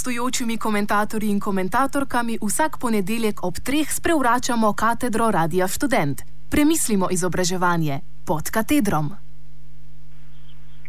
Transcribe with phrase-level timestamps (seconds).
[0.00, 6.22] gostujočimi komentatorji in komentatorkami vsak ponedeljek ob treh sprevračamo katedro Radia Student.
[6.50, 9.10] Premislimo izobraževanje pod katedrom.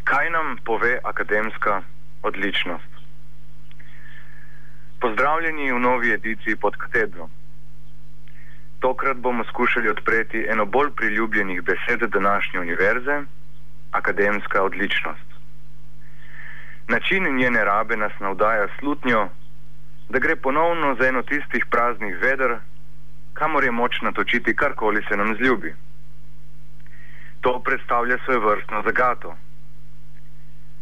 [0.04, 1.82] Kaj nam pove akademska
[2.24, 2.92] odličnost?
[5.02, 7.30] Pozdravljeni v novi ediciji pod katedrom.
[8.80, 13.24] Tokrat bomo skušali odpreti eno bolj priljubljenih besed današnje univerze:
[13.92, 15.31] akademska odličnost.
[16.92, 19.30] Način njene rabe nas navdaja slutnjo,
[20.10, 22.58] da gre ponovno za eno tistih praznih veder,
[23.34, 25.76] kamor je moč natočiti karkoli se nam zljubi.
[27.42, 29.36] To predstavlja svoje vrstno zagato.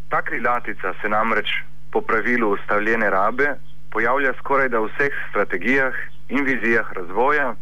[0.10, 1.50] Ta krilatica se namreč
[1.92, 3.48] po pravilu ustavljene rabe
[3.92, 5.94] pojavlja skoraj da v vseh strategijah
[6.30, 7.56] in vizijah razvoja,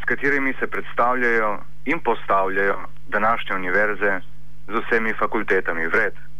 [0.00, 2.78] s katerimi se predstavljajo in postavljajo
[3.08, 4.20] današnje univerze
[4.68, 6.31] z vsemi fakultetami vred.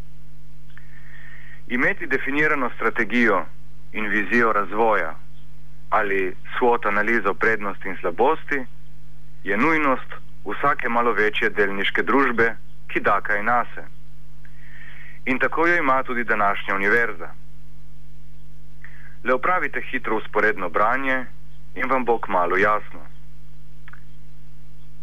[1.72, 3.46] Imeti definirano strategijo
[3.92, 5.14] in vizijo razvoja
[5.90, 8.64] ali svot analizo prednosti in slabosti
[9.44, 10.10] je nujnost
[10.44, 12.56] vsake malo večje delniške družbe,
[12.88, 13.84] ki da kaj nase.
[15.24, 17.28] In tako jo ima tudi današnja univerza.
[19.24, 21.24] Le opravite hitro usporedno branje
[21.74, 23.00] in vam bo kmalo jasno.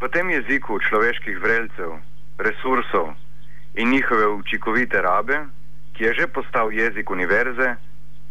[0.01, 1.97] V tem jeziku človeških vrelcev,
[2.37, 3.13] resursov
[3.73, 5.45] in njihove učinkovite rabe
[5.99, 7.75] ki je že postal jezik univerze,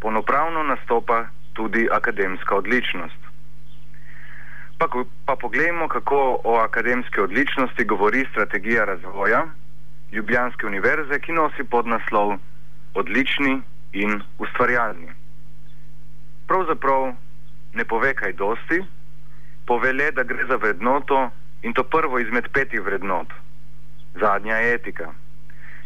[0.01, 3.21] ponopravno nastopa tudi akademska odličnost.
[4.81, 4.89] Pa,
[5.25, 9.45] pa poglejmo, kako o akademski odličnosti govori strategija razvoja
[10.11, 12.41] Ljubljanske univerze, ki nosi podnaslov
[12.93, 13.61] Odlični
[13.93, 15.13] in ustvarjalni.
[16.47, 17.13] Pravzaprav
[17.73, 18.81] ne pove kaj dosti,
[19.69, 21.29] pove le, da gre za vrednoto
[21.61, 23.29] in to prvo izmed petih vrednot,
[24.17, 25.13] zadnja je etika.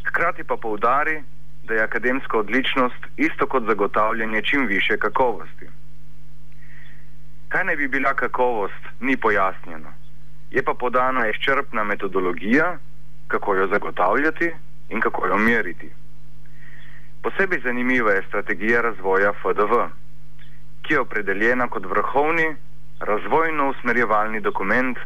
[0.08, 1.20] Hkrati pa poudari,
[1.64, 5.68] da je akademska odličnost isto kot zagotavljanje čim više kakovosti.
[7.50, 9.94] Kaj naj bi bila kakovost, ni pojasnjeno.
[10.52, 12.78] Je pa podana izčrpna metodologija,
[13.28, 14.52] kako jo zagotavljati
[14.90, 15.90] in kako jo meriti.
[17.24, 19.74] Posebej zanimiva je strategija razvoja FDV,
[20.82, 22.56] ki je opredeljena kot vrhovni
[23.00, 24.98] razvojno usmerjevalni dokument,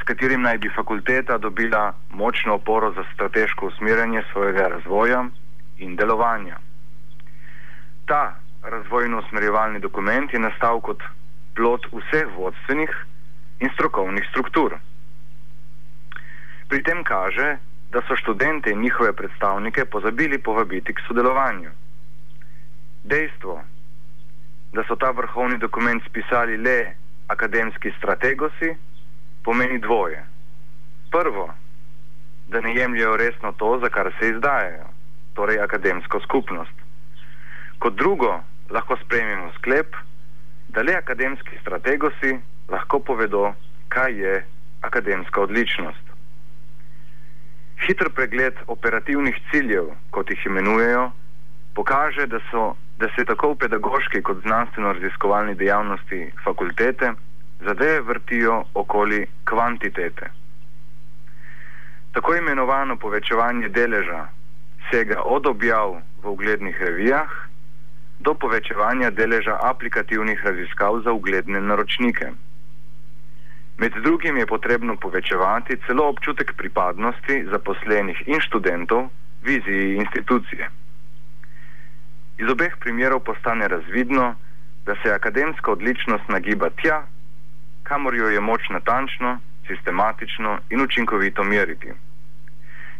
[0.00, 5.24] s katerim naj bi fakulteta dobila močno oporo za strateško usmerjanje svojega razvoja
[5.80, 6.58] in delovanja.
[8.06, 11.02] Ta razvojno-usmerjevalni dokument je nastal kot
[11.54, 12.92] plot vseh vodstvenih
[13.60, 14.76] in strokovnih struktur.
[16.68, 17.56] Pri tem kaže,
[17.90, 21.70] da so študente in njihove predstavnike pozabili povabiti k sodelovanju.
[23.04, 23.62] Dejstvo,
[24.72, 26.94] da so ta vrhovni dokument spisali le
[27.26, 28.76] akademski strategosi,
[29.44, 30.22] pomeni dvoje.
[31.10, 31.50] Prvo,
[32.48, 34.99] da ne jemljajo resno to, za kar se izdajajo
[35.34, 36.76] torej akademsko skupnost.
[37.78, 39.96] Kot drugo, lahko sprejmemo sklep,
[40.68, 43.54] da le akademski strategosi lahko povedo,
[43.88, 44.34] kaj je
[44.80, 46.04] akademska odličnost.
[47.86, 51.10] Hitr pregled operativnih ciljev, kot jih imenujejo,
[51.74, 57.12] pokaže, da, so, da se tako v pedagoški kot znanstveno-raziskovalni dejavnosti fakultete
[57.64, 60.30] zadeve vrtijo okoli kvantitete.
[62.12, 64.26] Tako imenovano povečevanje deleža
[64.90, 67.30] sega od objav v uglednih revijah
[68.20, 72.32] do povečevanja deleža aplikativnih raziskav za ugledne naročnike.
[73.78, 79.08] Med drugim je potrebno povečevati celo občutek pripadnosti zaposlenih in študentov
[79.42, 80.68] viziji institucije.
[82.38, 84.34] Iz obeh primerov postane razvidno,
[84.86, 87.02] da se akademska odličnost nagiba tja,
[87.82, 91.92] kamor jo je moč natančno, sistematično in učinkovito meriti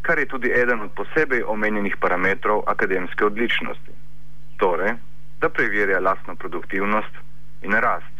[0.02, 3.93] kar je tudi eden od posebej omenjenih parametrov akademske odličnosti.
[4.56, 4.94] Torej,
[5.41, 7.14] da preverja lastno produktivnost
[7.62, 8.17] in rast.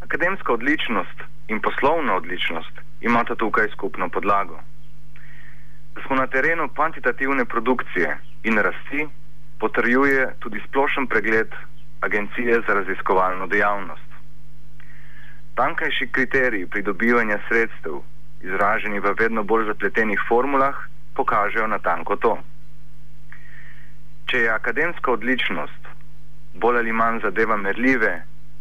[0.00, 1.18] Akademska odličnost
[1.48, 4.60] in poslovna odličnost imata tukaj skupno podlago.
[5.94, 9.08] Da smo na terenu kvantitativne produkcije in rasti,
[9.58, 11.48] potrjuje tudi splošen pregled
[12.00, 14.10] Agencije za raziskovalno dejavnost.
[15.54, 18.00] Tankajši kriteriji pridobivanja sredstev
[18.42, 20.76] izraženi v vedno bolj zapletenih formulah,
[21.14, 22.38] pokažejo natanko to.
[24.26, 25.88] Če je akademska odličnost
[26.54, 28.12] bolj ali manj zadeva merljive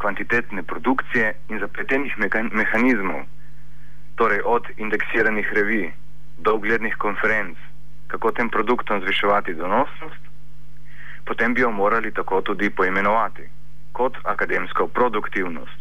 [0.01, 2.17] kvantitetne produkcije in zapletenih
[2.51, 3.25] mehanizmov,
[4.15, 5.91] torej od indeksiranih revij
[6.37, 7.57] do uglednih konferenc,
[8.07, 10.23] kako tem produktom zviševati donosnost,
[11.25, 13.49] potem bi jo morali tako tudi poimenovati
[13.91, 15.80] kot akademsko produktivnost.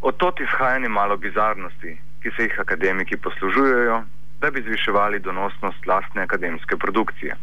[0.00, 4.02] Od tod izhaja nemalo bizarnosti, ki se jih akademiki poslužujejo,
[4.40, 7.36] da bi zviševali donosnost lastne akademske produkcije.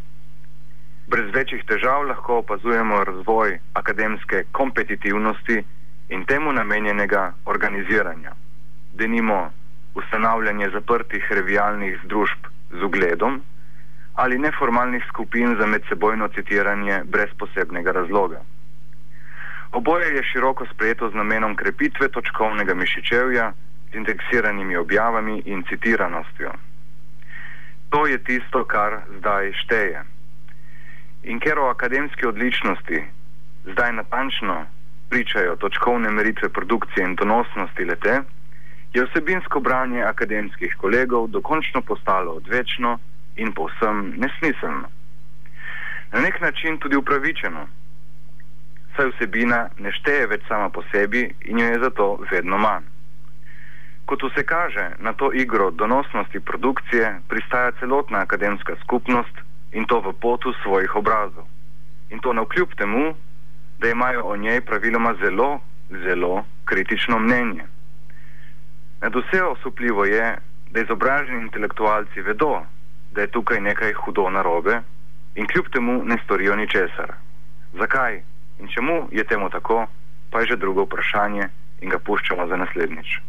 [1.06, 5.64] Brez večjih težav lahko opazujemo razvoj akademske kompetitivnosti
[6.08, 8.32] in temu namenjenega organiziranja.
[8.94, 9.52] Denimo
[9.94, 13.42] ustanavljanje zaprtih revijalnih združb z ugledom
[14.14, 18.40] ali neformalnih skupin za medsebojno citiranje brez posebnega razloga.
[19.72, 23.52] Oboje je široko sprejeto z namenom krepitve točkovnega mišičevja
[23.90, 26.52] z indeksiranimi objavami in citiranostjo.
[27.90, 30.02] To je tisto, kar zdaj šteje.
[31.22, 33.04] In ker o akademski odličnosti
[33.64, 34.66] zdaj natančno
[35.10, 38.20] pričajo točkovne meritve produkcije in donosnosti lete,
[38.94, 42.98] je vsebinsko branje akademskih kolegov dokončno postalo odvečno
[43.36, 44.88] in povsem nesmiselno.
[46.12, 47.66] Na nek način tudi upravičeno,
[48.96, 52.84] saj vsebina ne šteje več sama po sebi in jo je zato vedno manj.
[54.06, 60.12] Kot vse kaže, na to igro donosnosti produkcije pristaja celotna akademska skupnost in to v
[60.20, 61.46] potu svojih obrazov.
[62.10, 63.14] In to na vkljub temu,
[63.78, 65.60] da imajo o njej praviloma zelo,
[65.90, 67.64] zelo kritično mnenje.
[69.00, 70.38] Nad vse osupljivo je,
[70.70, 72.62] da izobraženi intelektualci vedo,
[73.12, 74.80] da je tukaj nekaj hudo narobe
[75.34, 77.12] in kljub temu ne storijo ničesar.
[77.78, 78.22] Zakaj
[78.60, 79.86] in čemu je temu tako,
[80.30, 81.48] pa je že drugo vprašanje
[81.80, 83.20] in ga puščamo za naslednjič.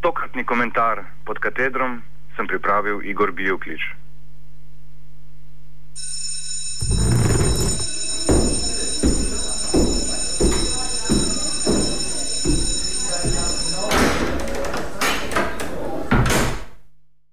[0.00, 2.02] Tokratni komentar pod katedrom
[2.36, 3.97] sem pripravil Igor Biljuklič.